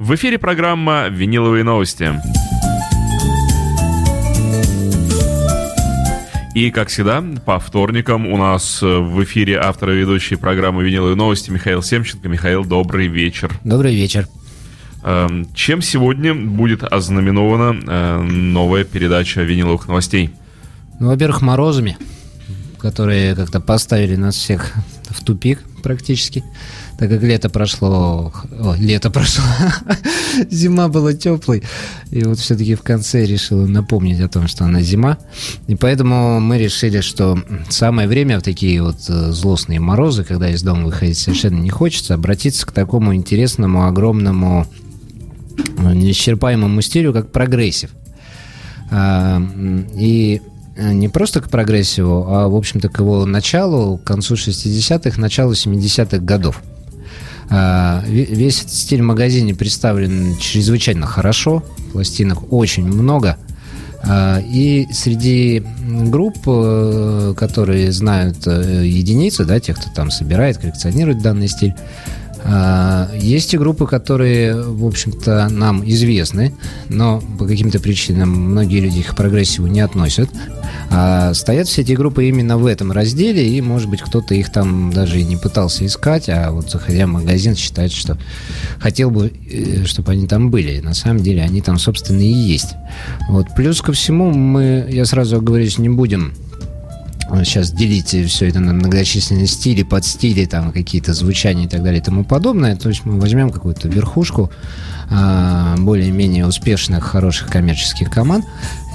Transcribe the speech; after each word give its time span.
В 0.00 0.14
эфире 0.14 0.38
программа 0.38 1.08
«Виниловые 1.08 1.62
новости». 1.62 2.10
И, 6.54 6.70
как 6.70 6.88
всегда, 6.88 7.22
по 7.44 7.58
вторникам 7.58 8.26
у 8.26 8.38
нас 8.38 8.80
в 8.80 9.22
эфире 9.24 9.58
автор 9.58 9.90
и 9.90 9.98
ведущий 9.98 10.36
программы 10.36 10.84
«Виниловые 10.84 11.16
новости» 11.16 11.50
Михаил 11.50 11.82
Семченко. 11.82 12.30
Михаил, 12.30 12.64
добрый 12.64 13.08
вечер. 13.08 13.52
Добрый 13.62 13.94
вечер. 13.94 14.26
Эм, 15.04 15.46
чем 15.54 15.82
сегодня 15.82 16.34
будет 16.34 16.82
ознаменована 16.82 17.78
э, 17.86 18.22
новая 18.22 18.84
передача 18.84 19.42
«Виниловых 19.42 19.86
новостей»? 19.86 20.30
Ну, 20.98 21.08
во-первых, 21.08 21.42
морозами, 21.42 21.98
которые 22.78 23.34
как-то 23.34 23.60
поставили 23.60 24.16
нас 24.16 24.34
всех 24.34 24.72
в 25.10 25.22
тупик 25.22 25.62
практически 25.82 26.42
так 27.00 27.08
как 27.08 27.22
лето 27.22 27.48
прошло, 27.48 28.30
о, 28.60 28.74
лето 28.78 29.10
прошло, 29.10 29.42
зима 30.50 30.88
была 30.88 31.14
теплой, 31.14 31.62
и 32.10 32.22
вот 32.24 32.38
все-таки 32.38 32.74
в 32.74 32.82
конце 32.82 33.24
решила 33.24 33.66
напомнить 33.66 34.20
о 34.20 34.28
том, 34.28 34.46
что 34.46 34.66
она 34.66 34.82
зима, 34.82 35.16
и 35.66 35.76
поэтому 35.76 36.40
мы 36.40 36.58
решили, 36.58 37.00
что 37.00 37.42
самое 37.70 38.06
время 38.06 38.38
в 38.38 38.42
такие 38.42 38.82
вот 38.82 38.98
э, 39.08 39.32
злостные 39.32 39.80
морозы, 39.80 40.24
когда 40.24 40.50
из 40.50 40.62
дома 40.62 40.84
выходить 40.84 41.16
совершенно 41.16 41.58
не 41.58 41.70
хочется, 41.70 42.12
обратиться 42.12 42.66
к 42.66 42.72
такому 42.72 43.14
интересному, 43.14 43.86
огромному, 43.86 44.66
э, 45.56 45.94
неисчерпаемому 45.94 46.82
стилю, 46.82 47.14
как 47.14 47.32
прогрессив. 47.32 47.92
А, 48.90 49.40
и 49.96 50.42
не 50.76 51.08
просто 51.08 51.40
к 51.40 51.48
прогрессиву, 51.48 52.26
а, 52.28 52.48
в 52.48 52.54
общем-то, 52.54 52.90
к 52.90 52.98
его 53.00 53.24
началу, 53.24 53.96
к 53.96 54.04
концу 54.04 54.34
60-х, 54.34 55.18
началу 55.18 55.52
70-х 55.52 56.18
годов. 56.18 56.62
А, 57.50 58.02
весь 58.06 58.60
этот 58.60 58.74
стиль 58.74 59.02
в 59.02 59.04
магазине 59.04 59.54
представлен 59.54 60.36
чрезвычайно 60.38 61.06
хорошо, 61.06 61.64
пластинок 61.92 62.52
очень 62.52 62.86
много. 62.86 63.36
А, 64.02 64.40
и 64.40 64.86
среди 64.92 65.62
групп, 65.84 66.38
э, 66.46 67.34
которые 67.36 67.92
знают 67.92 68.46
э, 68.46 68.86
единицы, 68.86 69.44
да, 69.44 69.60
тех, 69.60 69.78
кто 69.78 69.90
там 69.90 70.10
собирает, 70.10 70.58
коллекционирует 70.58 71.20
данный 71.22 71.48
стиль, 71.48 71.74
а, 72.42 73.10
есть 73.14 73.52
и 73.52 73.58
группы, 73.58 73.86
которые, 73.86 74.54
в 74.62 74.86
общем-то, 74.86 75.48
нам 75.50 75.86
известны, 75.88 76.54
но 76.88 77.20
по 77.38 77.46
каким-то 77.46 77.80
причинам 77.80 78.30
многие 78.30 78.80
люди 78.80 79.00
их 79.00 79.08
к 79.08 79.16
прогрессиву 79.16 79.66
не 79.66 79.80
относят. 79.80 80.30
А 80.92 81.32
стоят 81.34 81.68
все 81.68 81.82
эти 81.82 81.92
группы 81.92 82.28
именно 82.28 82.58
в 82.58 82.66
этом 82.66 82.90
разделе, 82.90 83.48
и, 83.48 83.60
может 83.60 83.88
быть, 83.88 84.02
кто-то 84.02 84.34
их 84.34 84.50
там 84.50 84.92
даже 84.92 85.20
и 85.20 85.24
не 85.24 85.36
пытался 85.36 85.86
искать, 85.86 86.28
а 86.28 86.50
вот 86.50 86.68
заходя 86.68 87.06
в 87.06 87.10
магазин, 87.10 87.54
считает, 87.54 87.92
что 87.92 88.18
хотел 88.80 89.10
бы, 89.12 89.32
э, 89.50 89.84
чтобы 89.84 90.12
они 90.12 90.26
там 90.26 90.50
были. 90.50 90.80
На 90.80 90.94
самом 90.94 91.22
деле 91.22 91.42
они 91.42 91.60
там, 91.60 91.78
собственно, 91.78 92.20
и 92.20 92.32
есть. 92.32 92.74
Вот. 93.28 93.46
Плюс 93.54 93.80
ко 93.80 93.92
всему, 93.92 94.32
мы, 94.32 94.88
я 94.90 95.04
сразу 95.04 95.36
оговорюсь, 95.36 95.78
не 95.78 95.88
будем 95.88 96.34
сейчас 97.44 97.70
делить 97.70 98.08
все 98.28 98.48
это 98.48 98.60
на 98.60 98.72
многочисленные 98.72 99.46
стили, 99.46 99.84
подстили, 99.84 100.44
там 100.46 100.72
какие-то 100.72 101.14
звучания 101.14 101.66
и 101.66 101.68
так 101.68 101.82
далее 101.82 102.00
и 102.00 102.04
тому 102.04 102.24
подобное. 102.24 102.76
То 102.76 102.88
есть 102.88 103.04
мы 103.04 103.20
возьмем 103.20 103.50
какую-то 103.50 103.88
верхушку 103.88 104.50
более-менее 105.10 106.46
успешных, 106.46 107.04
хороших 107.04 107.48
коммерческих 107.48 108.10
команд. 108.10 108.46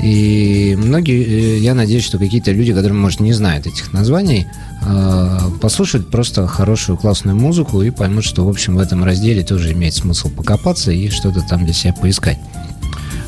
И 0.02 0.76
многие, 0.78 1.24
э, 1.24 1.58
я 1.60 1.74
надеюсь, 1.74 2.06
что 2.06 2.18
какие-то 2.18 2.52
люди, 2.52 2.74
которые, 2.74 2.98
может, 2.98 3.20
не 3.20 3.34
знают 3.34 3.68
этих 3.68 3.92
названий, 3.94 4.48
а, 4.82 5.50
послушают 5.62 6.12
просто 6.12 6.48
хорошую, 6.48 6.98
классную 6.98 7.36
музыку 7.36 7.82
и 7.82 7.90
поймут, 7.90 8.24
что, 8.24 8.46
в 8.46 8.50
общем, 8.50 8.76
в 8.76 8.80
этом 8.80 9.04
разделе 9.04 9.44
тоже 9.44 9.74
имеет 9.74 9.94
смысл 9.96 10.30
покопаться 10.30 10.92
и 10.92 11.10
что-то 11.10 11.42
там 11.42 11.66
для 11.66 11.74
себя 11.74 11.94
поискать. 11.94 12.38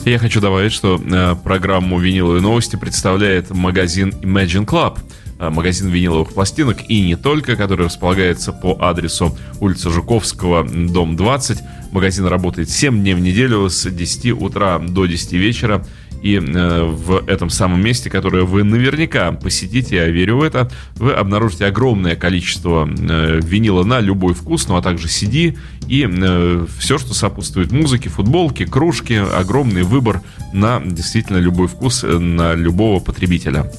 Я 0.05 0.19
хочу 0.19 0.39
добавить, 0.39 0.71
что 0.71 1.01
э, 1.03 1.35
программу 1.43 1.99
«Виниловые 1.99 2.41
новости» 2.41 2.77
представляет 2.77 3.49
магазин 3.49 4.13
Imagine 4.21 4.65
Club, 4.65 4.99
магазин 5.39 5.89
виниловых 5.89 6.33
пластинок 6.33 6.77
и 6.89 7.01
не 7.01 7.15
только, 7.15 7.55
который 7.55 7.85
располагается 7.85 8.53
по 8.53 8.77
адресу 8.79 9.37
улица 9.59 9.89
Жуковского, 9.89 10.63
дом 10.63 11.15
20. 11.15 11.59
Магазин 11.91 12.25
работает 12.25 12.69
7 12.69 13.01
дней 13.01 13.13
в 13.13 13.19
неделю 13.19 13.69
с 13.69 13.89
10 13.89 14.31
утра 14.31 14.79
до 14.79 15.05
10 15.05 15.33
вечера. 15.33 15.85
И 16.21 16.35
э, 16.35 16.83
в 16.83 17.23
этом 17.27 17.49
самом 17.49 17.81
месте, 17.81 18.09
которое 18.09 18.43
вы 18.43 18.63
наверняка 18.63 19.31
посетите, 19.31 19.97
я 19.97 20.07
верю 20.07 20.37
в 20.37 20.43
это, 20.43 20.69
вы 20.95 21.13
обнаружите 21.13 21.65
огромное 21.65 22.15
количество 22.15 22.87
э, 22.87 23.39
винила 23.43 23.83
на 23.83 23.99
любой 23.99 24.33
вкус, 24.33 24.67
ну 24.67 24.77
а 24.77 24.81
также 24.81 25.07
CD 25.07 25.57
и 25.87 26.07
э, 26.09 26.65
все, 26.79 26.97
что 26.97 27.13
сопутствует 27.13 27.71
музыке, 27.71 28.09
футболки, 28.09 28.65
кружки, 28.65 29.13
огромный 29.13 29.83
выбор 29.83 30.21
на 30.53 30.81
действительно 30.83 31.37
любой 31.37 31.67
вкус, 31.67 32.03
э, 32.03 32.17
на 32.17 32.53
любого 32.53 32.99
потребителя. 32.99 33.71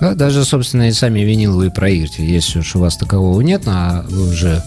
Да, 0.00 0.14
даже, 0.14 0.44
собственно, 0.44 0.88
и 0.88 0.92
сами 0.92 1.20
виниловые 1.20 1.70
проигрыватели, 1.70 2.26
если 2.26 2.60
уж 2.60 2.76
у 2.76 2.80
вас 2.80 2.96
такового 2.96 3.40
нет, 3.40 3.62
а 3.66 4.04
вы 4.08 4.28
уже 4.28 4.62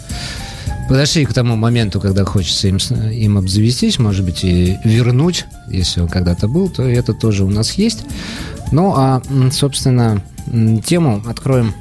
подошли 0.90 1.24
к 1.24 1.34
тому 1.34 1.56
моменту, 1.56 2.02
когда 2.02 2.26
хочется 2.26 2.68
им, 2.68 2.78
им 2.78 3.38
обзавестись, 3.38 4.00
может 4.00 4.26
быть, 4.26 4.44
и 4.44 4.78
вернуть, 4.84 5.46
если 5.68 6.02
он 6.02 6.08
когда-то 6.08 6.48
был, 6.48 6.68
то 6.68 6.82
это 6.84 7.14
тоже 7.14 7.46
у 7.46 7.50
нас 7.50 7.74
есть. 7.74 8.00
Ну, 8.72 8.94
а, 8.98 9.22
собственно, 9.52 10.22
тему 10.84 11.24
откроем 11.28 11.76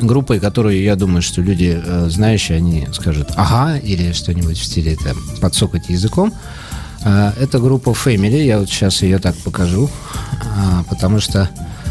группой, 0.00 0.40
которую, 0.40 0.82
я 0.82 0.96
думаю, 0.96 1.20
что 1.20 1.42
люди, 1.42 1.80
э, 1.82 2.08
знающие, 2.08 2.56
они 2.56 2.88
скажут 2.92 3.28
«ага» 3.36 3.78
или 3.78 4.12
что-нибудь 4.12 4.58
в 4.58 4.64
стиле 4.64 4.96
там, 4.96 5.16
подсокать 5.40 5.90
языком. 5.90 6.32
А, 7.04 7.34
это 7.38 7.58
группа 7.58 7.90
Family, 7.90 8.44
я 8.44 8.58
вот 8.58 8.70
сейчас 8.70 9.02
ее 9.02 9.18
так 9.18 9.36
покажу, 9.36 9.90
а, 10.56 10.82
потому 10.88 11.20
что, 11.20 11.50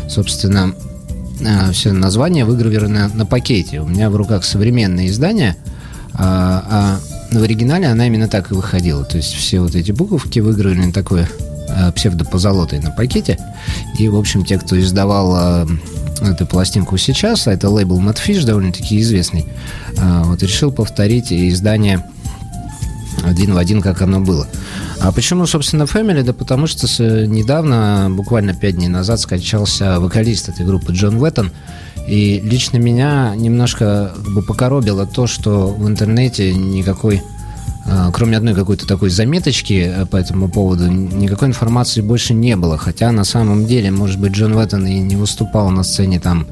собственно, 0.09 0.73
все 1.71 1.91
название 1.91 2.45
выгравировано 2.45 3.11
на 3.13 3.25
пакете. 3.27 3.81
У 3.81 3.87
меня 3.87 4.09
в 4.09 4.15
руках 4.15 4.43
современное 4.43 5.05
издание– 5.05 5.55
а, 6.13 6.99
а 7.31 7.35
в 7.37 7.43
оригинале 7.43 7.87
она 7.87 8.07
именно 8.07 8.27
так 8.27 8.51
и 8.51 8.53
выходила. 8.53 9.03
То 9.03 9.17
есть 9.17 9.33
все 9.33 9.59
вот 9.59 9.75
эти 9.75 9.91
буковки 9.91 10.39
выиграли 10.39 10.91
такой 10.91 11.25
а, 11.69 11.91
псевдопозолотой 11.91 12.79
на 12.79 12.91
пакете. 12.91 13.37
И, 13.97 14.07
в 14.07 14.15
общем, 14.15 14.45
те, 14.45 14.57
кто 14.57 14.79
издавал 14.79 15.35
а, 15.35 15.67
эту 16.21 16.45
пластинку 16.45 16.97
сейчас, 16.97 17.47
а 17.47 17.53
это 17.53 17.69
лейбл 17.69 17.99
Madfish, 17.99 18.45
довольно-таки 18.45 18.99
известный, 19.01 19.45
а, 19.97 20.23
вот 20.23 20.41
решил 20.41 20.71
повторить 20.71 21.31
издание 21.31 22.03
один 23.23 23.53
в 23.53 23.57
один, 23.57 23.81
как 23.81 24.01
оно 24.01 24.19
было. 24.19 24.47
А 24.99 25.11
почему, 25.11 25.45
собственно, 25.45 25.83
Family? 25.83 26.23
Да 26.23 26.33
потому 26.33 26.67
что 26.67 26.87
недавно, 27.27 28.07
буквально 28.09 28.53
пять 28.53 28.75
дней 28.75 28.87
назад, 28.87 29.19
скончался 29.19 29.99
вокалист 29.99 30.49
этой 30.49 30.65
группы 30.65 30.91
Джон 30.91 31.21
Уэттон, 31.21 31.51
и 32.07 32.39
лично 32.39 32.77
меня 32.77 33.33
немножко 33.35 34.13
как 34.15 34.33
бы 34.33 34.41
покоробило 34.41 35.05
то, 35.05 35.27
что 35.27 35.67
в 35.67 35.87
интернете 35.87 36.53
никакой 36.53 37.21
а, 37.89 38.11
кроме 38.11 38.35
одной 38.35 38.53
какой-то 38.53 38.85
такой 38.85 39.09
заметочки 39.09 39.89
э, 39.95 40.05
по 40.05 40.17
этому 40.17 40.49
поводу, 40.49 40.87
никакой 40.87 41.47
информации 41.47 42.01
больше 42.01 42.33
не 42.33 42.57
было. 42.57 42.77
Хотя 42.77 43.13
на 43.13 43.23
самом 43.23 43.65
деле, 43.65 43.91
может 43.91 44.19
быть, 44.19 44.33
Джон 44.33 44.55
Уэттон 44.55 44.85
и 44.85 44.99
не 44.99 45.15
выступал 45.15 45.69
на 45.69 45.83
сцене 45.83 46.19
там 46.19 46.47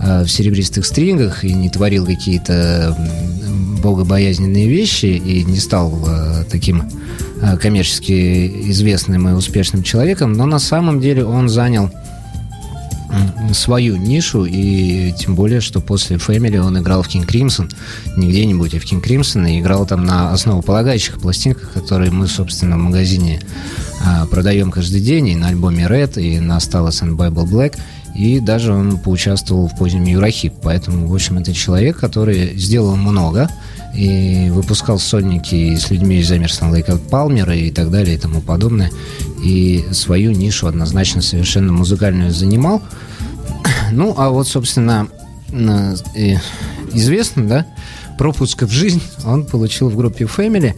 э, 0.00 0.24
в 0.24 0.28
серебристых 0.28 0.84
стрингах 0.84 1.44
и 1.44 1.54
не 1.54 1.70
творил 1.70 2.04
какие-то 2.04 2.96
богобоязненные 3.80 4.66
вещи 4.66 5.06
и 5.06 5.44
не 5.44 5.58
стал 5.58 5.96
э, 6.06 6.44
таким 6.50 6.84
коммерчески 7.60 8.70
известным 8.70 9.28
и 9.28 9.32
успешным 9.32 9.82
человеком, 9.82 10.32
но 10.32 10.46
на 10.46 10.60
самом 10.60 11.00
деле 11.00 11.24
он 11.24 11.48
занял 11.48 11.90
свою 13.52 13.96
нишу, 13.96 14.44
и 14.44 15.12
тем 15.12 15.34
более, 15.34 15.60
что 15.60 15.80
после 15.80 16.16
Family 16.16 16.58
он 16.58 16.78
играл 16.78 17.02
в 17.02 17.08
King 17.08 17.26
Crimson, 17.26 17.70
не 18.16 18.28
где-нибудь, 18.28 18.74
а 18.74 18.80
в 18.80 18.84
King 18.84 19.02
Crimson, 19.02 19.50
и 19.50 19.60
играл 19.60 19.86
там 19.86 20.04
на 20.04 20.32
основополагающих 20.32 21.20
пластинках, 21.20 21.72
которые 21.72 22.10
мы, 22.10 22.26
собственно, 22.26 22.76
в 22.76 22.80
магазине 22.80 23.40
а, 24.04 24.26
продаем 24.26 24.70
каждый 24.70 25.00
день, 25.00 25.28
и 25.28 25.36
на 25.36 25.48
альбоме 25.48 25.84
Red, 25.84 26.20
и 26.20 26.40
на 26.40 26.58
Stars 26.58 27.02
and 27.02 27.16
Bible 27.16 27.44
Black, 27.44 27.78
и 28.14 28.40
даже 28.40 28.72
он 28.72 28.98
поучаствовал 28.98 29.68
в 29.68 29.76
позднем 29.76 30.04
Юрахип, 30.04 30.54
поэтому, 30.62 31.06
в 31.06 31.14
общем, 31.14 31.38
это 31.38 31.54
человек, 31.54 31.98
который 31.98 32.56
сделал 32.56 32.96
много, 32.96 33.48
и 33.94 34.48
выпускал 34.50 34.98
сольники 34.98 35.76
с 35.76 35.90
людьми 35.90 36.18
из 36.18 36.30
Эмерсона 36.30 36.70
Лейка 36.72 36.96
Палмера 36.96 37.54
и 37.54 37.70
так 37.70 37.90
далее 37.90 38.16
и 38.16 38.18
тому 38.18 38.40
подобное. 38.40 38.90
И 39.42 39.84
свою 39.92 40.30
нишу 40.30 40.66
однозначно 40.66 41.20
совершенно 41.22 41.72
музыкальную 41.72 42.30
занимал. 42.30 42.82
Ну, 43.92 44.14
а 44.16 44.30
вот, 44.30 44.48
собственно, 44.48 45.06
известно, 46.92 47.46
да, 47.46 47.66
пропуск 48.16 48.62
в 48.62 48.70
жизнь 48.70 49.02
он 49.24 49.44
получил 49.44 49.90
в 49.90 49.96
группе 49.96 50.24
Family, 50.24 50.74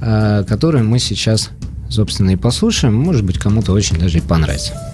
э, 0.00 0.44
которую 0.48 0.88
мы 0.88 0.98
сейчас, 0.98 1.50
собственно, 1.90 2.30
и 2.30 2.36
послушаем. 2.36 2.94
Может 2.94 3.24
быть, 3.24 3.38
кому-то 3.38 3.72
очень 3.72 3.98
даже 3.98 4.18
и 4.18 4.20
понравится. 4.22 4.93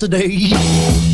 Yesterday. 0.00 0.50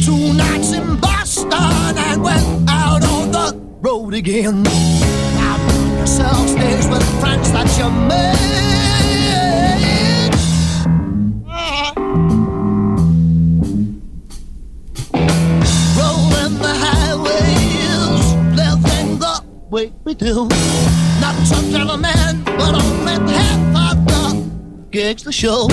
Two 0.04 0.34
nights 0.34 0.72
in 0.72 0.96
Boston 1.00 1.52
and 1.52 2.22
went 2.22 2.68
out 2.68 3.02
on 3.04 3.30
the 3.30 3.58
road 3.80 4.12
again. 4.14 4.66
Out 4.66 5.98
yourself 5.98 6.48
stays 6.48 6.86
with 6.88 7.02
friends 7.20 7.50
that 7.52 7.78
you 7.78 7.90
made. 8.08 8.34
Rolling 15.96 16.58
the 16.58 16.74
highways, 16.84 18.34
living 18.54 19.18
the 19.18 19.42
way 19.70 19.92
we 20.04 20.14
do. 20.14 20.48
Not 21.20 21.34
some 21.46 21.70
gentleman, 21.70 22.44
but 22.44 22.74
only 22.74 23.32
half 23.32 23.92
of 23.92 24.06
the 24.06 24.44
gigs 24.90 25.22
the 25.22 25.32
show. 25.32 25.68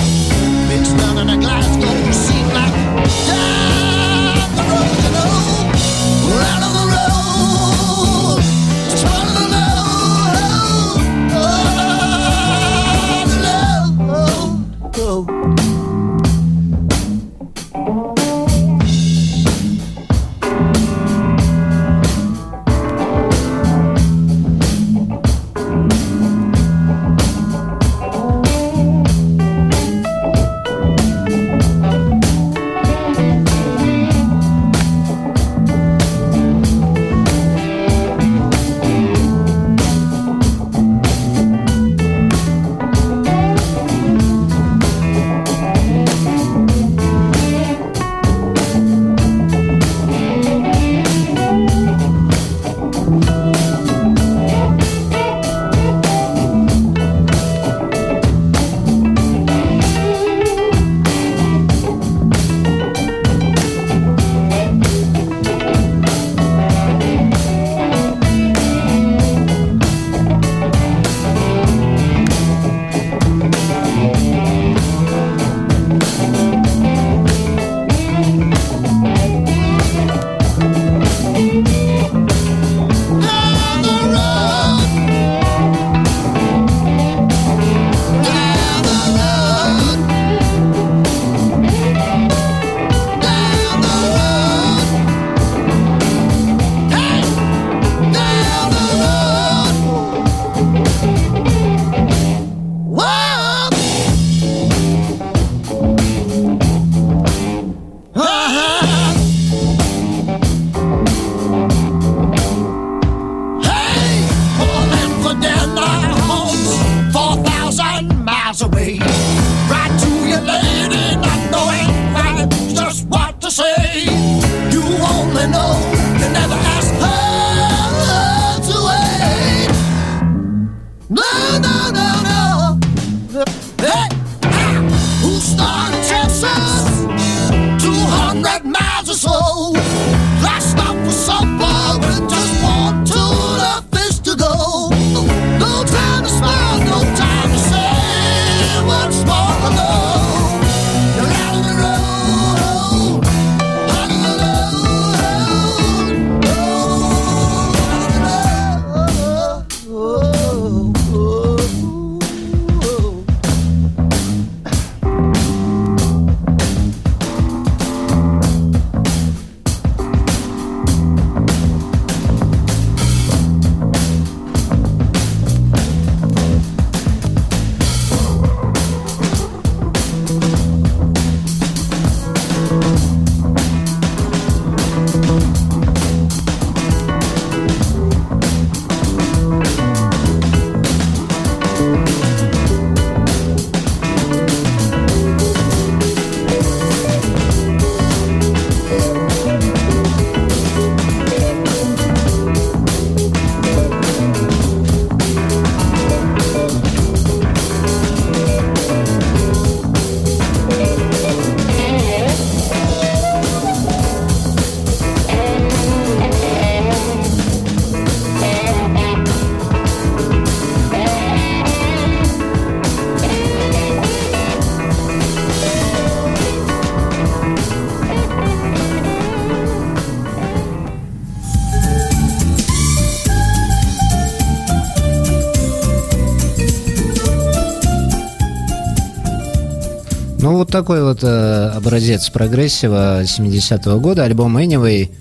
Такой 240.71 241.03
вот 241.03 241.19
э, 241.23 241.71
образец 241.75 242.29
прогрессива 242.29 243.23
70-го 243.23 243.99
года, 243.99 244.23
альбом 244.23 244.57
Anyway. 244.57 245.11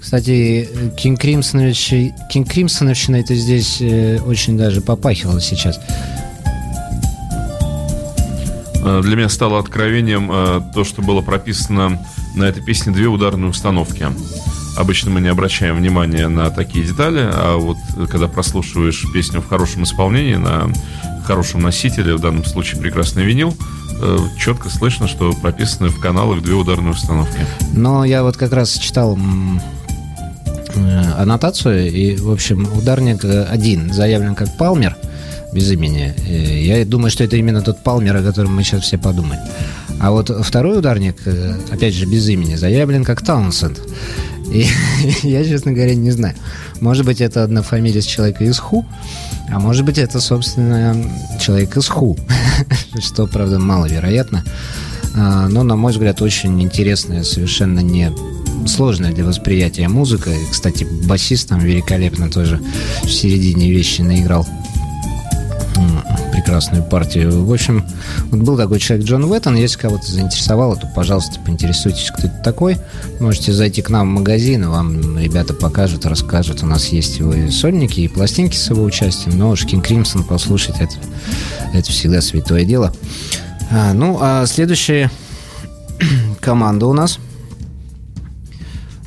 Кстати, 0.00 0.68
Кинг 0.96 1.20
Кинг 1.20 2.50
Кримсоновщина 2.50 3.16
это 3.16 3.34
здесь 3.34 3.80
э, 3.80 4.18
очень 4.20 4.56
даже 4.56 4.80
попахивало 4.80 5.40
сейчас. 5.40 5.78
Э, 8.82 9.00
Для 9.02 9.16
меня 9.16 9.28
стало 9.28 9.58
откровением 9.58 10.30
э, 10.32 10.60
то, 10.74 10.84
что 10.84 11.02
было 11.02 11.20
прописано 11.20 12.00
на 12.34 12.44
этой 12.44 12.62
песне 12.62 12.92
две 12.92 13.06
ударные 13.06 13.50
установки. 13.50 14.06
Обычно 14.76 15.10
мы 15.10 15.20
не 15.20 15.28
обращаем 15.28 15.76
внимания 15.76 16.28
на 16.28 16.50
такие 16.50 16.84
детали, 16.84 17.30
а 17.32 17.56
вот 17.56 17.76
э, 17.96 18.06
когда 18.10 18.26
прослушиваешь 18.26 19.04
песню 19.12 19.40
в 19.40 19.48
хорошем 19.48 19.84
исполнении, 19.84 20.36
на 20.36 20.70
хорошем 21.24 21.60
носителе, 21.60 22.14
в 22.14 22.20
данном 22.20 22.44
случае 22.44 22.80
прекрасный 22.80 23.24
винил, 23.24 23.50
э, 23.50 23.83
четко 24.38 24.68
слышно, 24.70 25.08
что 25.08 25.32
прописаны 25.32 25.88
в 25.88 26.00
каналах 26.00 26.42
две 26.42 26.54
ударные 26.54 26.92
установки. 26.92 27.38
Но 27.72 28.04
я 28.04 28.22
вот 28.22 28.36
как 28.36 28.52
раз 28.52 28.72
читал 28.78 29.18
э, 30.74 31.02
аннотацию, 31.18 31.90
и, 31.90 32.16
в 32.16 32.30
общем, 32.30 32.68
ударник 32.76 33.24
э, 33.24 33.44
один 33.44 33.92
заявлен 33.92 34.34
как 34.34 34.56
Палмер, 34.56 34.96
без 35.52 35.70
имени. 35.70 36.14
Э, 36.26 36.62
Я 36.62 36.84
думаю, 36.84 37.10
что 37.10 37.24
это 37.24 37.36
именно 37.36 37.62
тот 37.62 37.82
Палмер, 37.82 38.16
о 38.16 38.22
котором 38.22 38.54
мы 38.56 38.62
сейчас 38.64 38.82
все 38.82 38.98
подумали. 38.98 39.38
А 40.00 40.10
вот 40.10 40.30
второй 40.44 40.78
ударник, 40.78 41.16
э, 41.26 41.54
опять 41.70 41.94
же, 41.94 42.06
без 42.06 42.28
имени, 42.28 42.56
заявлен 42.56 43.04
как 43.04 43.22
Таунсенд. 43.22 43.80
И 44.52 44.66
я, 45.22 45.44
честно 45.44 45.72
говоря, 45.72 45.94
не 45.94 46.10
знаю. 46.10 46.34
Может 46.80 47.06
быть, 47.06 47.20
это 47.20 47.44
одна 47.44 47.62
фамилия 47.62 48.02
с 48.02 48.06
человека 48.06 48.44
из 48.44 48.58
Ху, 48.58 48.84
а 49.50 49.58
может 49.58 49.84
быть, 49.84 49.98
это, 49.98 50.20
собственно, 50.20 50.96
человек 51.38 51.76
из 51.76 51.88
Ху, 51.88 52.16
что, 53.00 53.26
правда, 53.26 53.58
маловероятно. 53.58 54.44
А, 55.16 55.48
Но, 55.48 55.62
на 55.62 55.76
мой 55.76 55.92
взгляд, 55.92 56.22
очень 56.22 56.60
интересная, 56.62 57.22
совершенно 57.22 57.80
не 57.80 58.10
сложная 58.66 59.12
для 59.12 59.24
восприятия 59.24 59.88
музыка. 59.88 60.30
И, 60.30 60.46
Кстати, 60.50 60.86
басист 61.06 61.48
там 61.48 61.60
великолепно 61.60 62.30
тоже 62.30 62.60
в 63.02 63.10
середине 63.10 63.70
вещи 63.70 64.00
наиграл 64.00 64.46
прекрасную 66.44 66.82
партию. 66.82 67.42
В 67.42 67.50
общем, 67.50 67.86
вот 68.30 68.40
был 68.40 68.58
такой 68.58 68.78
человек 68.78 69.06
Джон 69.06 69.24
Уэттон. 69.24 69.56
Если 69.56 69.78
кого-то 69.78 70.06
заинтересовало, 70.06 70.76
то, 70.76 70.86
пожалуйста, 70.94 71.40
поинтересуйтесь, 71.40 72.10
кто 72.10 72.26
это 72.26 72.36
такой. 72.44 72.76
Можете 73.18 73.54
зайти 73.54 73.80
к 73.80 73.88
нам 73.88 74.10
в 74.10 74.18
магазин, 74.18 74.64
и 74.64 74.66
вам 74.66 75.18
ребята 75.18 75.54
покажут, 75.54 76.04
расскажут. 76.04 76.62
У 76.62 76.66
нас 76.66 76.88
есть 76.88 77.18
его 77.18 77.32
и 77.32 77.50
сольники, 77.50 78.00
и 78.00 78.08
пластинки 78.08 78.56
с 78.56 78.68
его 78.68 78.84
участием. 78.84 79.38
Но 79.38 79.50
уж 79.50 79.64
Кинг 79.64 79.86
Кримсон 79.86 80.22
послушать, 80.22 80.76
это, 80.80 80.92
это 81.72 81.90
всегда 81.90 82.20
святое 82.20 82.66
дело. 82.66 82.92
А, 83.70 83.94
ну, 83.94 84.18
а 84.20 84.44
следующая 84.44 85.10
команда 86.40 86.86
у 86.86 86.92
нас 86.92 87.18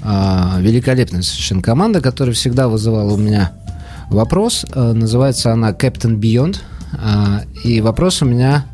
а, 0.01 0.57
великолепная 0.59 1.21
совершенно 1.21 1.61
команда, 1.61 2.01
которая 2.01 2.33
всегда 2.33 2.67
вызывала 2.67 3.13
у 3.13 3.17
меня 3.17 3.51
вопрос. 4.09 4.65
А, 4.71 4.93
называется 4.93 5.53
она 5.53 5.69
Captain 5.69 6.19
Beyond. 6.19 6.61
А, 6.93 7.41
и 7.63 7.81
вопрос 7.81 8.21
у 8.21 8.25
меня 8.25 8.65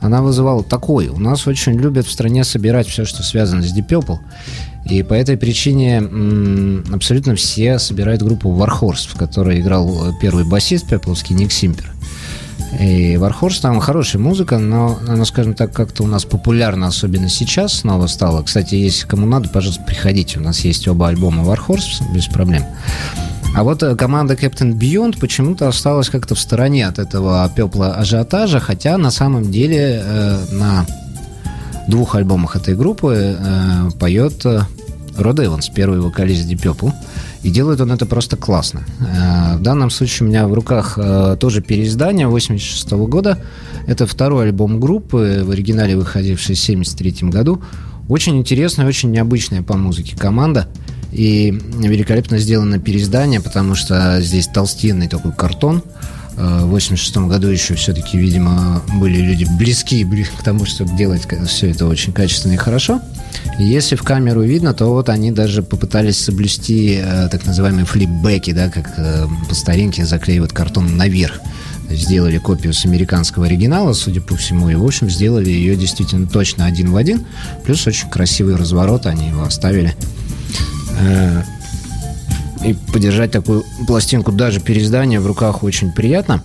она 0.00 0.22
вызывала 0.22 0.62
такой. 0.64 1.08
У 1.08 1.18
нас 1.18 1.46
очень 1.46 1.74
любят 1.74 2.06
в 2.06 2.10
стране 2.10 2.44
собирать 2.44 2.88
все, 2.88 3.04
что 3.04 3.22
связано 3.22 3.62
с 3.62 3.76
Deep 3.76 3.86
Purple. 3.86 4.18
И 4.86 5.02
по 5.02 5.12
этой 5.12 5.36
причине 5.36 6.02
абсолютно 6.92 7.34
все 7.34 7.78
собирают 7.78 8.22
группу 8.22 8.50
Warhorse, 8.50 9.08
в 9.08 9.16
которой 9.16 9.60
играл 9.60 10.08
э, 10.08 10.12
первый 10.20 10.44
басист 10.44 10.88
пепловский 10.88 11.36
Ник 11.36 11.52
Симпер. 11.52 11.92
И 12.80 13.14
Warhorse 13.14 13.60
там 13.60 13.78
хорошая 13.80 14.22
музыка, 14.22 14.58
но 14.58 14.98
она, 15.06 15.26
скажем 15.26 15.54
так, 15.54 15.74
как-то 15.74 16.02
у 16.02 16.06
нас 16.06 16.24
популярна, 16.24 16.86
особенно 16.86 17.28
сейчас 17.28 17.74
снова 17.74 18.06
стала. 18.06 18.42
Кстати, 18.42 18.76
если 18.76 19.06
кому 19.06 19.26
надо, 19.26 19.50
пожалуйста, 19.50 19.82
приходите. 19.82 20.38
У 20.38 20.42
нас 20.42 20.60
есть 20.60 20.88
оба 20.88 21.08
альбома 21.08 21.42
Warhorse 21.42 22.10
без 22.14 22.26
проблем. 22.26 22.64
А 23.54 23.62
вот 23.64 23.82
э, 23.82 23.96
команда 23.96 24.34
Captain 24.34 24.72
Beyond 24.72 25.18
почему-то 25.18 25.68
осталась 25.68 26.08
как-то 26.08 26.34
в 26.34 26.40
стороне 26.40 26.86
от 26.86 26.98
этого 26.98 27.50
пепла 27.54 27.94
ажиотажа, 27.94 28.60
хотя 28.60 28.96
на 28.96 29.10
самом 29.10 29.50
деле 29.50 30.02
э, 30.04 30.38
на 30.52 30.86
двух 31.88 32.14
альбомах 32.14 32.56
этой 32.56 32.76
группы 32.76 33.36
э, 33.38 33.90
поет 33.98 34.46
Род 35.16 35.40
Эванс, 35.40 35.68
первый 35.68 36.00
вокалист 36.00 36.50
Purple. 36.52 36.92
И 37.42 37.50
делает 37.50 37.80
он 37.80 37.90
это 37.90 38.06
просто 38.06 38.36
классно. 38.36 38.82
Э, 39.00 39.56
в 39.56 39.62
данном 39.62 39.90
случае 39.90 40.26
у 40.26 40.30
меня 40.30 40.46
в 40.46 40.52
руках 40.52 40.94
э, 40.96 41.36
тоже 41.40 41.62
переиздание 41.62 42.28
86 42.28 42.90
года. 42.92 43.38
Это 43.86 44.06
второй 44.06 44.46
альбом 44.46 44.78
группы, 44.78 45.42
в 45.44 45.50
оригинале 45.50 45.96
выходивший 45.96 46.54
в 46.54 46.58
73 46.58 47.28
году. 47.30 47.62
Очень 48.08 48.38
интересная, 48.38 48.86
очень 48.86 49.10
необычная 49.10 49.62
по 49.62 49.76
музыке 49.76 50.16
команда. 50.16 50.68
И 51.12 51.50
великолепно 51.78 52.38
сделано 52.38 52.78
переиздание, 52.78 53.40
потому 53.40 53.74
что 53.74 54.20
здесь 54.20 54.46
толстенный 54.46 55.08
такой 55.08 55.32
картон. 55.32 55.82
Э, 56.36 56.60
В 56.64 56.68
86 56.70 57.16
году 57.28 57.48
еще 57.48 57.74
все-таки, 57.74 58.16
видимо, 58.16 58.82
были 58.94 59.18
люди 59.18 59.46
близки 59.58 60.04
бли- 60.04 60.24
к 60.38 60.42
тому, 60.44 60.64
чтобы 60.66 60.96
делать 60.96 61.26
все 61.48 61.70
это 61.70 61.86
очень 61.86 62.12
качественно 62.12 62.52
и 62.52 62.56
хорошо. 62.56 63.00
Если 63.58 63.96
в 63.96 64.02
камеру 64.02 64.42
видно, 64.42 64.72
то 64.72 64.86
вот 64.86 65.08
они 65.08 65.32
даже 65.32 65.62
попытались 65.62 66.18
соблюсти 66.18 67.00
э, 67.02 67.28
так 67.30 67.44
называемые 67.44 67.84
флипбеки, 67.86 68.52
да, 68.52 68.68
как 68.70 68.92
э, 68.96 69.26
по 69.48 69.54
старинке 69.54 70.04
заклеивают 70.06 70.52
картон 70.52 70.96
наверх. 70.96 71.40
Сделали 71.90 72.38
копию 72.38 72.72
с 72.72 72.84
американского 72.86 73.46
оригинала, 73.46 73.92
судя 73.94 74.20
по 74.20 74.36
всему, 74.36 74.70
и, 74.70 74.76
в 74.76 74.84
общем, 74.84 75.10
сделали 75.10 75.50
ее 75.50 75.74
действительно 75.74 76.28
точно 76.28 76.66
один 76.66 76.92
в 76.92 76.96
один. 76.96 77.24
Плюс 77.64 77.84
очень 77.88 78.08
красивый 78.08 78.54
разворот, 78.54 79.06
они 79.06 79.26
его 79.30 79.42
оставили. 79.42 79.96
Э, 81.00 81.42
И 82.64 82.74
подержать 82.92 83.30
такую 83.30 83.64
пластинку, 83.86 84.32
даже 84.32 84.60
переиздание 84.60 85.18
в 85.18 85.26
руках 85.26 85.62
очень 85.62 85.92
приятно. 85.92 86.42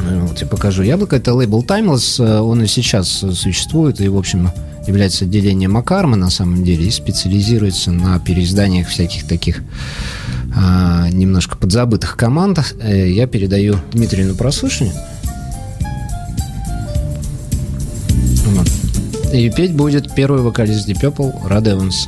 Э, 0.00 0.26
Вот 0.26 0.40
я 0.40 0.46
покажу. 0.46 0.82
Яблоко 0.82 1.16
это 1.16 1.34
лейбл 1.34 1.62
Timeless, 1.62 2.22
э, 2.22 2.40
он 2.40 2.62
и 2.62 2.66
сейчас 2.66 3.08
существует 3.08 4.00
и, 4.00 4.08
в 4.08 4.16
общем, 4.16 4.50
является 4.86 5.24
отделением 5.24 5.76
Акарма 5.76 6.16
на 6.16 6.30
самом 6.30 6.64
деле 6.64 6.86
и 6.86 6.90
специализируется 6.90 7.90
на 7.90 8.18
переизданиях 8.18 8.88
всяких 8.88 9.26
таких 9.26 9.62
а, 10.54 11.08
немножко 11.08 11.56
подзабытых 11.56 12.18
команд. 12.18 12.74
Я 12.84 13.26
передаю 13.26 13.76
Дмитрию 13.92 14.28
на 14.28 14.34
прослушивание. 14.34 14.94
Вот. 18.44 18.68
И 19.32 19.48
петь 19.48 19.74
будет 19.74 20.14
первый 20.14 20.42
вокалист 20.42 20.86
Deep 20.86 21.00
Purple 21.00 21.48
Рад 21.48 21.66
Эванс. 21.66 22.06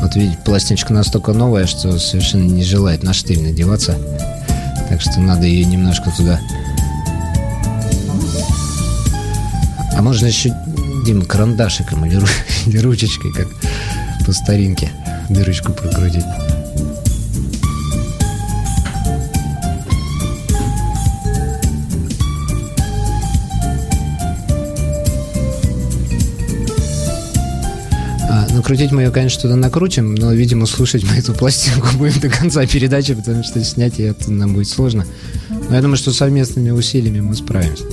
Вот 0.00 0.14
видите, 0.14 0.38
пластиночка 0.44 0.92
настолько 0.92 1.32
новая, 1.32 1.66
что 1.66 1.98
совершенно 1.98 2.44
не 2.44 2.64
желает 2.64 3.02
на 3.02 3.12
штырь 3.12 3.40
надеваться. 3.40 3.96
Так 4.88 5.00
что 5.00 5.20
надо 5.20 5.46
ее 5.46 5.64
немножко 5.64 6.10
туда... 6.16 6.40
А 9.92 10.02
можно 10.02 10.26
еще, 10.26 10.54
Дим, 11.04 11.22
карандашиком 11.22 12.06
или, 12.06 12.20
или 12.66 12.78
ручечкой, 12.78 13.32
как 13.32 13.48
по 14.24 14.32
старинке, 14.32 14.90
дырочку 15.28 15.72
прокрутить. 15.72 16.24
Ну, 28.58 28.64
крутить 28.64 28.90
мы 28.90 29.02
ее, 29.02 29.12
конечно, 29.12 29.42
туда 29.42 29.54
накрутим, 29.54 30.16
но, 30.16 30.32
видимо, 30.32 30.66
слушать 30.66 31.04
мы 31.04 31.16
эту 31.16 31.32
пластинку 31.32 31.96
будем 31.96 32.18
до 32.18 32.28
конца 32.28 32.66
передачи, 32.66 33.14
потому 33.14 33.44
что 33.44 33.62
снять 33.62 34.00
ее 34.00 34.16
нам 34.26 34.52
будет 34.52 34.66
сложно. 34.66 35.06
Но 35.48 35.76
я 35.76 35.80
думаю, 35.80 35.96
что 35.96 36.12
совместными 36.12 36.70
усилиями 36.70 37.20
мы 37.20 37.36
справимся. 37.36 37.84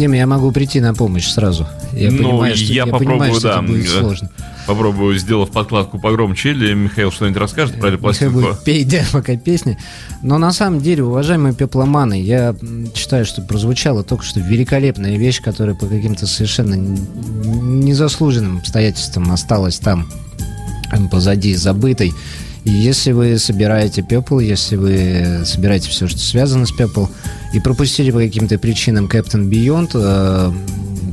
Дим, 0.00 0.14
я 0.14 0.26
могу 0.26 0.50
прийти 0.50 0.80
на 0.80 0.94
помощь 0.94 1.28
сразу. 1.28 1.66
Я 1.92 2.10
Ну, 2.10 2.16
понимаю, 2.18 2.56
что, 2.56 2.72
я 2.72 2.86
понимаю, 2.86 3.32
попробую, 3.32 3.34
что 3.34 3.42
да, 3.42 3.54
это 3.54 3.62
будет 3.62 3.88
сложно. 3.88 4.30
Попробую, 4.66 5.18
сделав 5.18 5.50
подкладку 5.50 5.98
погромче, 5.98 6.50
или 6.52 6.72
Михаил 6.72 7.12
что-нибудь 7.12 7.38
расскажет 7.38 7.78
про 7.78 7.88
эту 7.88 7.98
Михаил 7.98 8.00
пластинку? 8.00 8.40
будет 8.40 8.64
петь, 8.64 8.88
да, 8.90 9.02
пока 9.12 9.36
песни. 9.36 9.76
Но 10.22 10.38
на 10.38 10.52
самом 10.52 10.80
деле, 10.80 11.04
уважаемые 11.04 11.54
пепломаны, 11.54 12.20
я 12.20 12.54
считаю, 12.94 13.26
что 13.26 13.42
прозвучала 13.42 14.02
только 14.02 14.24
что 14.24 14.40
великолепная 14.40 15.18
вещь, 15.18 15.42
которая 15.42 15.74
по 15.74 15.86
каким-то 15.86 16.26
совершенно 16.26 16.74
незаслуженным 16.74 18.58
обстоятельствам 18.58 19.30
осталась 19.32 19.78
там 19.78 20.08
позади, 21.10 21.54
забытой. 21.54 22.14
Если 22.64 23.12
вы 23.12 23.38
собираете 23.38 24.02
пепел, 24.02 24.38
если 24.38 24.76
вы 24.76 25.44
собираете 25.44 25.88
все, 25.88 26.06
что 26.06 26.18
связано 26.18 26.66
с 26.66 26.72
пепел, 26.72 27.08
и 27.54 27.60
пропустили 27.60 28.10
по 28.10 28.18
каким-то 28.18 28.58
причинам 28.58 29.06
Captain 29.06 29.48
Beyond, 29.48 29.90
э, 29.94 30.52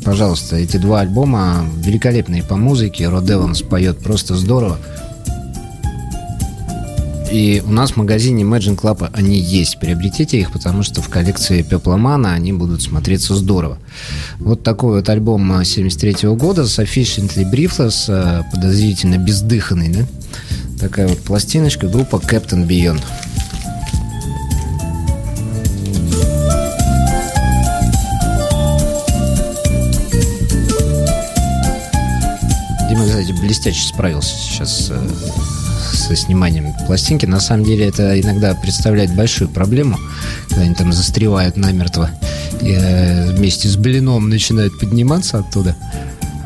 пожалуйста, 0.03 0.57
эти 0.57 0.77
два 0.77 1.01
альбома 1.01 1.65
великолепные 1.77 2.43
по 2.43 2.57
музыке. 2.57 3.07
Род 3.07 3.29
Эванс 3.29 3.61
поет 3.61 3.99
просто 3.99 4.35
здорово. 4.35 4.77
И 7.31 7.61
у 7.65 7.71
нас 7.71 7.91
в 7.91 7.97
магазине 7.97 8.43
Imagine 8.43 8.77
Club 8.77 9.09
они 9.13 9.37
есть. 9.37 9.79
Приобретите 9.79 10.39
их, 10.39 10.51
потому 10.51 10.83
что 10.83 11.01
в 11.01 11.09
коллекции 11.09 11.61
Пепломана 11.61 12.33
они 12.33 12.53
будут 12.53 12.81
смотреться 12.81 13.35
здорово. 13.35 13.79
Вот 14.39 14.63
такой 14.63 14.97
вот 14.97 15.09
альбом 15.09 15.63
73 15.63 16.29
года 16.35 16.63
Sufficiently 16.63 17.49
Briefless, 17.49 18.05
э, 18.07 18.43
подозрительно 18.51 19.17
бездыханный, 19.17 19.89
да? 19.89 20.05
Такая 20.79 21.07
вот 21.07 21.19
пластиночка, 21.19 21.87
группа 21.87 22.17
Captain 22.17 22.67
Beyond. 22.67 23.03
Дима, 32.89 33.05
кстати, 33.05 33.31
блестяще 33.41 33.87
справился 33.87 34.35
сейчас 34.37 34.87
э, 34.91 35.09
со 35.93 36.15
сниманием 36.15 36.73
пластинки. 36.85 37.25
На 37.25 37.39
самом 37.39 37.65
деле 37.65 37.87
это 37.87 38.19
иногда 38.21 38.53
представляет 38.53 39.15
большую 39.15 39.49
проблему, 39.49 39.97
когда 40.47 40.61
они 40.61 40.75
там 40.75 40.93
застревают 40.93 41.57
намертво. 41.57 42.11
э, 42.61 43.31
вместе 43.31 43.67
с 43.67 43.75
блином 43.77 44.29
начинают 44.29 44.79
подниматься 44.79 45.39
оттуда. 45.39 45.75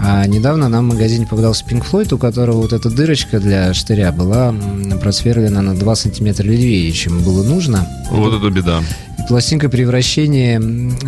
А 0.04 0.26
недавно 0.26 0.68
нам 0.68 0.90
в 0.90 0.94
магазине 0.94 1.28
попадался 1.28 1.64
Pink 1.66 1.84
Floyd, 1.90 2.14
у 2.14 2.18
которого 2.18 2.58
вот 2.62 2.74
эта 2.74 2.90
дырочка 2.90 3.40
для 3.40 3.74
штыря 3.74 4.12
была 4.12 4.54
просверлена 5.02 5.62
на 5.62 5.76
2 5.76 5.96
сантиметра 5.96 6.44
левее, 6.44 6.92
чем 6.92 7.20
было 7.22 7.44
нужно. 7.44 7.88
Вот 8.10 8.34
это 8.34 8.50
беда. 8.50 8.82
И 9.20 9.28
пластинка 9.28 9.70
превращения 9.70 10.60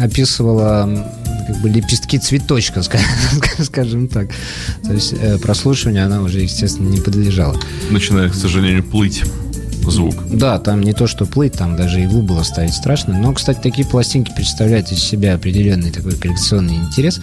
описывала 0.02 1.10
как 1.48 1.58
бы 1.58 1.70
лепестки 1.70 2.20
цветочка, 2.20 2.82
ска- 2.82 3.00
скажем 3.64 4.08
так. 4.08 4.30
То 4.84 4.94
есть 4.94 5.14
э, 5.20 5.38
прослушиванию 5.40 6.06
она 6.06 6.22
уже, 6.22 6.40
естественно, 6.42 6.88
не 6.88 7.02
подлежала. 7.02 7.60
Начинает, 7.90 8.32
к 8.32 8.36
сожалению, 8.36 8.84
плыть 8.84 9.24
звук. 9.92 10.16
Да, 10.30 10.60
там 10.60 10.82
не 10.82 10.94
то, 10.94 11.08
что 11.08 11.26
плыть, 11.26 11.54
там 11.54 11.76
даже 11.76 12.02
иглу 12.04 12.22
было 12.22 12.44
ставить 12.44 12.74
страшно. 12.74 13.18
Но, 13.18 13.34
кстати, 13.34 13.60
такие 13.62 13.88
пластинки 13.88 14.32
представляют 14.36 14.92
из 14.92 15.00
себя 15.00 15.36
определенный 15.36 15.92
такой 15.92 16.14
коллекционный 16.14 16.76
интерес. 16.76 17.22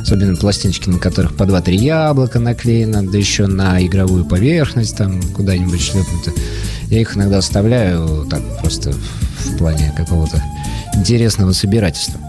Особенно 0.00 0.36
пластиночки, 0.36 0.88
на 0.88 0.98
которых 0.98 1.36
по 1.36 1.44
2-3 1.44 1.74
яблока 1.74 2.38
наклеено, 2.38 3.06
да 3.06 3.18
еще 3.18 3.46
на 3.46 3.84
игровую 3.84 4.24
поверхность 4.24 4.96
там 4.96 5.20
куда-нибудь 5.34 5.80
шлепнуто. 5.80 6.32
Я 6.88 7.00
их 7.00 7.16
иногда 7.16 7.38
оставляю 7.38 8.26
так 8.30 8.42
просто 8.60 8.92
в 8.92 9.56
плане 9.56 9.92
какого-то 9.96 10.42
интересного 10.94 11.52
собирательства. 11.52 12.20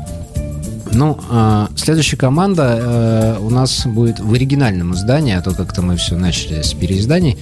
Ну, 0.92 1.20
а, 1.30 1.70
следующая 1.76 2.18
команда 2.18 2.80
э, 2.82 3.38
у 3.40 3.50
нас 3.50 3.86
будет 3.86 4.20
в 4.20 4.34
оригинальном 4.34 4.96
издании, 4.96 5.36
а 5.36 5.42
то 5.42 5.52
как-то 5.52 5.82
мы 5.82 5.98
все 5.98 6.16
начали 6.16 6.62
с 6.62 6.74
переизданий. 6.74 7.38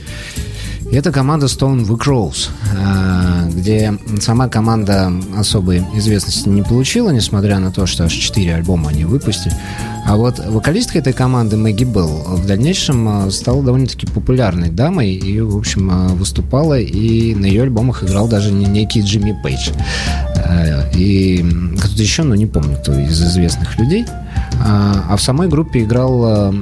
Это 0.90 1.12
команда 1.12 1.48
Stone 1.48 1.86
the 1.86 1.98
Crows, 1.98 2.50
э, 2.74 3.50
где 3.52 3.94
сама 4.22 4.48
команда 4.48 5.12
особой 5.38 5.84
известности 5.96 6.48
не 6.48 6.64
получила, 6.64 7.10
несмотря 7.12 7.60
на 7.60 7.72
то, 7.72 7.86
что 7.86 8.06
аж 8.06 8.14
4 8.14 8.56
альбома 8.56 8.90
они 8.90 9.04
выпустили. 9.04 9.54
А 10.06 10.16
вот 10.16 10.40
вокалистка 10.40 11.00
этой 11.00 11.12
команды 11.12 11.58
Мэгги 11.58 11.84
Белл 11.84 12.24
в 12.38 12.48
дальнейшем 12.48 13.28
э, 13.28 13.32
стала 13.32 13.62
довольно-таки 13.62 14.08
популярной 14.08 14.70
дамой 14.70 15.12
и, 15.12 15.42
в 15.42 15.58
общем, 15.58 15.92
э, 15.92 16.08
выступала, 16.14 16.80
и 16.80 17.36
на 17.36 17.46
ее 17.46 17.64
альбомах 17.64 18.04
играл 18.04 18.30
даже 18.30 18.52
не- 18.54 18.66
некий 18.66 19.02
Джимми 19.02 19.38
Пейдж. 19.44 19.70
И 20.96 21.46
кто-то 21.78 22.02
еще, 22.02 22.24
но 22.24 22.34
не 22.36 22.46
помню, 22.46 22.78
кто 22.78 22.98
из 22.98 23.22
известных 23.22 23.78
людей. 23.78 24.06
А 24.64 25.16
в 25.18 25.22
самой 25.22 25.50
группе 25.50 25.84
играл 25.84 26.54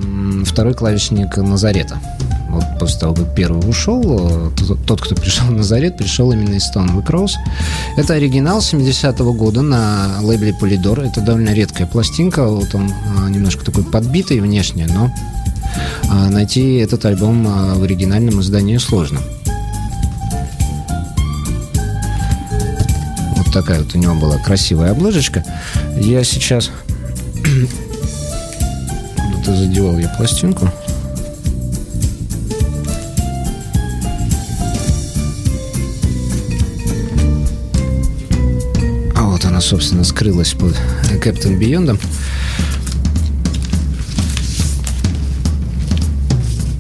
второй 0.44 0.74
клавишник 0.74 1.38
Назарета. 1.38 2.00
Вот 2.56 2.80
после 2.80 3.00
того, 3.02 3.14
как 3.14 3.36
первый 3.36 3.70
ушел, 3.70 4.02
э, 4.06 4.52
тот, 4.88 5.02
кто 5.02 5.14
пришел 5.14 5.48
на 5.48 5.58
Назарет, 5.58 5.98
пришел 5.98 6.32
именно 6.32 6.56
из 6.56 6.72
Stone 6.72 6.96
the 6.96 7.06
Crows. 7.06 7.34
Это 7.98 8.14
оригинал 8.14 8.60
70-го 8.60 9.34
года 9.34 9.62
на 9.62 10.22
лейбле 10.22 10.52
Polydor. 10.52 11.06
Это 11.06 11.20
довольно 11.20 11.54
редкая 11.54 11.86
пластинка. 11.86 12.48
Вот 12.48 12.74
он 12.74 12.90
э, 12.90 13.30
немножко 13.30 13.66
такой 13.66 13.84
подбитый 13.84 14.40
внешне, 14.40 14.88
но 14.88 15.12
э, 16.04 16.30
найти 16.30 16.76
этот 16.76 17.04
альбом 17.04 17.44
в 17.44 17.84
оригинальном 17.84 18.40
издании 18.40 18.78
сложно. 18.78 19.20
Вот 23.36 23.52
такая 23.52 23.84
вот 23.84 23.94
у 23.96 23.98
него 23.98 24.16
была 24.16 24.38
красивая 24.38 24.92
обложечка. 24.92 25.44
Я 25.98 26.24
сейчас... 26.24 26.72
Куда-то 29.18 29.56
задевал 29.58 30.00
я 30.00 30.08
пластинку. 30.08 30.70
Собственно, 39.66 40.04
скрылась 40.04 40.54
под 40.54 40.76
Кэптон 41.22 41.58
Биондом. 41.58 42.00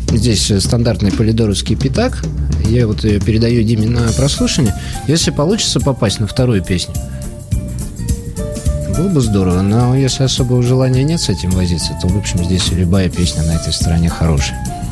Здесь 0.10 0.50
э, 0.52 0.60
стандартный 0.62 1.12
полидоровский 1.12 1.76
пятак. 1.76 2.24
Я 2.66 2.88
вот 2.88 3.04
ее 3.04 3.20
передаю 3.20 3.64
Диме 3.64 3.88
на 3.88 4.12
прослушивание. 4.14 4.74
Если 5.08 5.32
получится 5.32 5.80
попасть 5.80 6.20
на 6.20 6.28
вторую 6.28 6.64
песню, 6.64 6.94
было 8.96 9.10
бы 9.10 9.20
здорово. 9.20 9.62
Но 9.62 9.96
если 9.96 10.24
особого 10.24 10.64
желания 10.64 11.04
нет 11.04 11.20
с 11.20 11.30
этим 11.30 11.50
возиться, 11.52 11.98
то, 12.02 12.08
в 12.08 12.18
общем, 12.18 12.44
здесь 12.44 12.72
любая 12.72 13.10
песня 13.10 13.44
на 13.44 13.56
этой 13.56 13.74
стороне 13.74 14.10
хорошая. 14.10 14.85